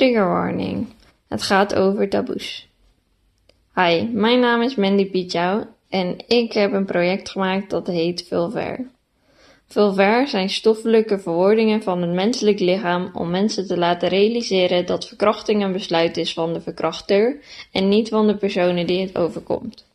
Trigger 0.00 0.28
warning. 0.28 0.86
Het 1.28 1.42
gaat 1.42 1.74
over 1.74 2.08
taboes. 2.08 2.68
Hi, 3.74 4.02
mijn 4.02 4.40
naam 4.40 4.62
is 4.62 4.74
Mandy 4.74 5.10
Pietjouw 5.10 5.66
en 5.88 6.16
ik 6.26 6.52
heb 6.52 6.72
een 6.72 6.84
project 6.84 7.30
gemaakt 7.30 7.70
dat 7.70 7.86
heet 7.86 8.26
Vulver. 8.28 8.86
Vulver 9.68 10.28
zijn 10.28 10.50
stoffelijke 10.50 11.18
verwoordingen 11.18 11.82
van 11.82 12.02
het 12.02 12.10
menselijk 12.10 12.58
lichaam 12.58 13.10
om 13.14 13.30
mensen 13.30 13.66
te 13.66 13.78
laten 13.78 14.08
realiseren 14.08 14.86
dat 14.86 15.08
verkrachting 15.08 15.62
een 15.62 15.72
besluit 15.72 16.16
is 16.16 16.32
van 16.32 16.52
de 16.52 16.60
verkrachter 16.60 17.36
en 17.72 17.88
niet 17.88 18.08
van 18.08 18.26
de 18.26 18.36
personen 18.36 18.86
die 18.86 19.00
het 19.00 19.16
overkomt. 19.16 19.86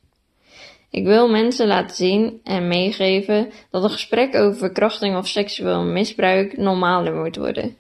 Ik 0.90 1.06
wil 1.06 1.30
mensen 1.30 1.68
laten 1.68 1.96
zien 1.96 2.40
en 2.44 2.68
meegeven 2.68 3.52
dat 3.72 3.84
een 3.84 3.90
gesprek 3.90 4.36
over 4.36 4.58
verkrachting 4.58 5.18
of 5.18 5.28
seksueel 5.28 5.84
misbruik 5.84 6.58
normaler 6.58 7.14
moet 7.14 7.36
worden. 7.36 7.76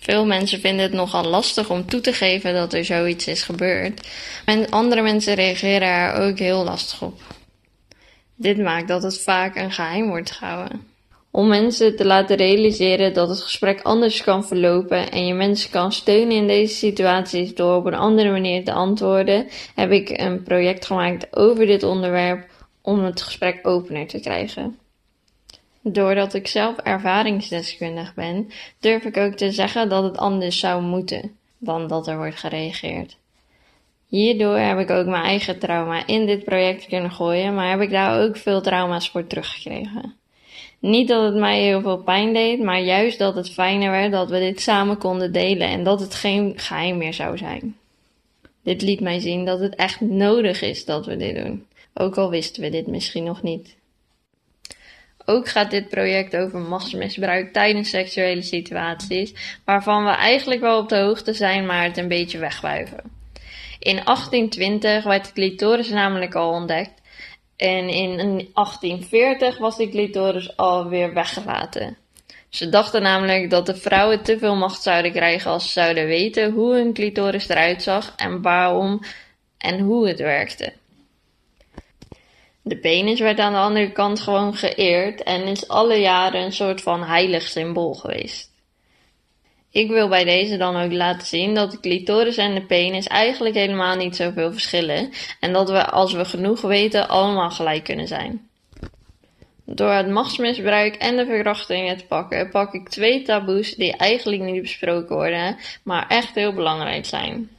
Veel 0.00 0.26
mensen 0.26 0.60
vinden 0.60 0.82
het 0.82 0.92
nogal 0.92 1.24
lastig 1.24 1.70
om 1.70 1.86
toe 1.86 2.00
te 2.00 2.12
geven 2.12 2.54
dat 2.54 2.72
er 2.72 2.84
zoiets 2.84 3.26
is 3.26 3.42
gebeurd. 3.42 4.08
En 4.44 4.70
andere 4.70 5.02
mensen 5.02 5.34
reageren 5.34 5.88
er 5.88 6.14
ook 6.14 6.38
heel 6.38 6.64
lastig 6.64 7.02
op. 7.02 7.20
Dit 8.34 8.58
maakt 8.58 8.88
dat 8.88 9.02
het 9.02 9.20
vaak 9.20 9.56
een 9.56 9.72
geheim 9.72 10.08
wordt 10.08 10.30
gehouden. 10.30 10.88
Om 11.30 11.48
mensen 11.48 11.96
te 11.96 12.04
laten 12.04 12.36
realiseren 12.36 13.12
dat 13.12 13.28
het 13.28 13.40
gesprek 13.40 13.82
anders 13.82 14.22
kan 14.22 14.44
verlopen 14.44 15.10
en 15.10 15.26
je 15.26 15.34
mensen 15.34 15.70
kan 15.70 15.92
steunen 15.92 16.36
in 16.36 16.46
deze 16.46 16.74
situaties 16.74 17.54
door 17.54 17.76
op 17.76 17.84
een 17.84 17.94
andere 17.94 18.30
manier 18.30 18.64
te 18.64 18.72
antwoorden, 18.72 19.46
heb 19.74 19.90
ik 19.90 20.08
een 20.08 20.42
project 20.42 20.86
gemaakt 20.86 21.36
over 21.36 21.66
dit 21.66 21.82
onderwerp 21.82 22.46
om 22.82 23.04
het 23.04 23.22
gesprek 23.22 23.66
opener 23.66 24.06
te 24.06 24.20
krijgen. 24.20 24.79
Doordat 25.82 26.34
ik 26.34 26.46
zelf 26.46 26.76
ervaringsdeskundig 26.76 28.14
ben, 28.14 28.50
durf 28.80 29.04
ik 29.04 29.16
ook 29.16 29.34
te 29.34 29.50
zeggen 29.50 29.88
dat 29.88 30.02
het 30.02 30.18
anders 30.18 30.58
zou 30.58 30.82
moeten 30.82 31.36
dan 31.58 31.86
dat 31.86 32.06
er 32.06 32.16
wordt 32.16 32.36
gereageerd. 32.36 33.16
Hierdoor 34.06 34.58
heb 34.58 34.78
ik 34.78 34.90
ook 34.90 35.06
mijn 35.06 35.24
eigen 35.24 35.58
trauma 35.58 36.06
in 36.06 36.26
dit 36.26 36.44
project 36.44 36.86
kunnen 36.86 37.10
gooien, 37.10 37.54
maar 37.54 37.70
heb 37.70 37.80
ik 37.80 37.90
daar 37.90 38.22
ook 38.22 38.36
veel 38.36 38.60
trauma's 38.60 39.10
voor 39.10 39.26
teruggekregen. 39.26 40.14
Niet 40.78 41.08
dat 41.08 41.24
het 41.24 41.34
mij 41.34 41.60
heel 41.62 41.80
veel 41.80 41.98
pijn 42.02 42.32
deed, 42.32 42.62
maar 42.62 42.80
juist 42.80 43.18
dat 43.18 43.34
het 43.34 43.50
fijner 43.50 43.90
werd 43.90 44.12
dat 44.12 44.30
we 44.30 44.38
dit 44.38 44.60
samen 44.60 44.98
konden 44.98 45.32
delen 45.32 45.68
en 45.68 45.84
dat 45.84 46.00
het 46.00 46.14
geen 46.14 46.52
geheim 46.56 46.96
meer 46.96 47.14
zou 47.14 47.38
zijn. 47.38 47.76
Dit 48.62 48.82
liet 48.82 49.00
mij 49.00 49.18
zien 49.18 49.44
dat 49.44 49.60
het 49.60 49.74
echt 49.74 50.00
nodig 50.00 50.62
is 50.62 50.84
dat 50.84 51.06
we 51.06 51.16
dit 51.16 51.36
doen, 51.36 51.66
ook 51.94 52.18
al 52.18 52.30
wisten 52.30 52.62
we 52.62 52.70
dit 52.70 52.86
misschien 52.86 53.24
nog 53.24 53.42
niet. 53.42 53.76
Ook 55.30 55.48
gaat 55.48 55.70
dit 55.70 55.88
project 55.88 56.36
over 56.36 56.58
machtsmisbruik 56.58 57.52
tijdens 57.52 57.90
seksuele 57.90 58.42
situaties, 58.42 59.34
waarvan 59.64 60.04
we 60.04 60.10
eigenlijk 60.10 60.60
wel 60.60 60.78
op 60.78 60.88
de 60.88 60.98
hoogte 60.98 61.32
zijn, 61.32 61.66
maar 61.66 61.82
het 61.82 61.96
een 61.96 62.08
beetje 62.08 62.38
wegwuiven. 62.38 63.02
In 63.78 64.00
1820 64.04 65.04
werd 65.04 65.26
de 65.26 65.32
clitoris 65.32 65.88
namelijk 65.88 66.34
al 66.34 66.50
ontdekt 66.50 67.00
en 67.56 67.88
in 67.88 68.16
1840 68.16 69.58
was 69.58 69.76
die 69.76 69.88
clitoris 69.88 70.56
alweer 70.56 71.14
weggelaten. 71.14 71.96
Ze 72.48 72.68
dachten 72.68 73.02
namelijk 73.02 73.50
dat 73.50 73.66
de 73.66 73.74
vrouwen 73.74 74.22
te 74.22 74.38
veel 74.38 74.56
macht 74.56 74.82
zouden 74.82 75.12
krijgen 75.12 75.50
als 75.50 75.64
ze 75.64 75.80
zouden 75.80 76.06
weten 76.06 76.52
hoe 76.52 76.74
hun 76.74 76.92
clitoris 76.92 77.48
eruit 77.48 77.82
zag 77.82 78.12
en 78.16 78.42
waarom 78.42 79.00
en 79.58 79.80
hoe 79.80 80.08
het 80.08 80.18
werkte. 80.18 80.72
De 82.62 82.76
penis 82.76 83.20
werd 83.20 83.38
aan 83.38 83.52
de 83.52 83.58
andere 83.58 83.92
kant 83.92 84.20
gewoon 84.20 84.54
geëerd 84.54 85.22
en 85.22 85.42
is 85.42 85.68
alle 85.68 85.96
jaren 85.96 86.42
een 86.42 86.52
soort 86.52 86.80
van 86.82 87.02
heilig 87.02 87.42
symbool 87.42 87.94
geweest. 87.94 88.50
Ik 89.70 89.88
wil 89.88 90.08
bij 90.08 90.24
deze 90.24 90.56
dan 90.56 90.76
ook 90.76 90.92
laten 90.92 91.26
zien 91.26 91.54
dat 91.54 91.70
de 91.70 91.80
clitoris 91.80 92.36
en 92.36 92.54
de 92.54 92.62
penis 92.62 93.06
eigenlijk 93.06 93.54
helemaal 93.54 93.96
niet 93.96 94.16
zoveel 94.16 94.52
verschillen 94.52 95.10
en 95.40 95.52
dat 95.52 95.70
we 95.70 95.86
als 95.86 96.12
we 96.12 96.24
genoeg 96.24 96.60
weten 96.60 97.08
allemaal 97.08 97.50
gelijk 97.50 97.84
kunnen 97.84 98.06
zijn. 98.06 98.48
Door 99.64 99.90
het 99.90 100.08
machtsmisbruik 100.08 100.94
en 100.94 101.16
de 101.16 101.26
verkrachtingen 101.26 101.96
te 101.96 102.04
pakken, 102.04 102.50
pak 102.50 102.74
ik 102.74 102.88
twee 102.88 103.22
taboes 103.22 103.74
die 103.74 103.96
eigenlijk 103.96 104.42
niet 104.42 104.62
besproken 104.62 105.16
worden, 105.16 105.56
maar 105.82 106.06
echt 106.08 106.34
heel 106.34 106.52
belangrijk 106.52 107.06
zijn. 107.06 107.50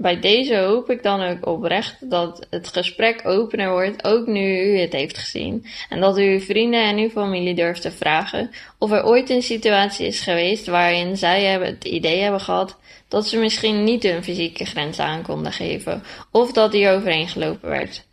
Bij 0.00 0.20
deze 0.20 0.56
hoop 0.56 0.90
ik 0.90 1.02
dan 1.02 1.22
ook 1.22 1.46
oprecht 1.46 2.10
dat 2.10 2.46
het 2.50 2.68
gesprek 2.68 3.20
opener 3.24 3.70
wordt, 3.70 4.04
ook 4.04 4.26
nu 4.26 4.72
u 4.72 4.78
het 4.78 4.92
heeft 4.92 5.18
gezien. 5.18 5.66
En 5.88 6.00
dat 6.00 6.18
u 6.18 6.22
uw 6.22 6.40
vrienden 6.40 6.82
en 6.82 6.96
uw 6.98 7.08
familie 7.08 7.54
durft 7.54 7.82
te 7.82 7.90
vragen 7.90 8.50
of 8.78 8.90
er 8.90 9.04
ooit 9.04 9.30
een 9.30 9.42
situatie 9.42 10.06
is 10.06 10.20
geweest 10.20 10.66
waarin 10.66 11.16
zij 11.16 11.44
het 11.44 11.84
idee 11.84 12.20
hebben 12.20 12.40
gehad 12.40 12.78
dat 13.08 13.26
ze 13.26 13.38
misschien 13.38 13.84
niet 13.84 14.02
hun 14.02 14.24
fysieke 14.24 14.64
grens 14.64 14.98
aan 14.98 15.22
konden 15.22 15.52
geven, 15.52 16.02
of 16.30 16.52
dat 16.52 16.72
die 16.72 16.88
overeengelopen 16.88 17.68
werd. 17.68 18.06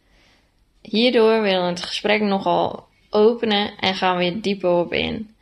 Hierdoor 0.81 1.41
willen 1.41 1.61
we 1.61 1.69
het 1.69 1.85
gesprek 1.85 2.21
nogal 2.21 2.87
openen 3.09 3.71
en 3.79 3.95
gaan 3.95 4.17
we 4.17 4.39
dieper 4.39 4.69
op 4.69 4.93
in. 4.93 5.34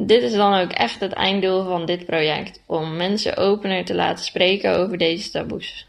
Dit 0.00 0.22
is 0.22 0.32
dan 0.32 0.54
ook 0.54 0.70
echt 0.70 1.00
het 1.00 1.12
einddoel 1.12 1.64
van 1.64 1.86
dit 1.86 2.06
project, 2.06 2.62
om 2.66 2.96
mensen 2.96 3.36
opener 3.36 3.84
te 3.84 3.94
laten 3.94 4.24
spreken 4.24 4.76
over 4.76 4.98
deze 4.98 5.30
taboes. 5.30 5.88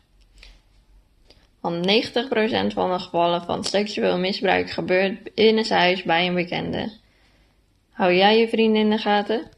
Want 1.62 1.88
90% 1.88 2.74
van 2.74 2.92
de 2.92 3.00
gevallen 3.00 3.44
van 3.44 3.64
seksueel 3.64 4.18
misbruik 4.18 4.70
gebeurt 4.70 5.34
binnen 5.36 5.68
huis 5.70 6.04
bij 6.04 6.28
een 6.28 6.34
bekende. 6.34 6.92
Hou 7.92 8.14
jij 8.14 8.40
je 8.40 8.48
vrienden 8.48 8.82
in 8.82 8.90
de 8.90 8.98
gaten? 8.98 9.50